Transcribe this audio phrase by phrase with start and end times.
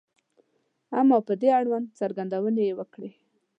[0.99, 3.11] •اما په دې اړوند څرګندونې یې وکړې.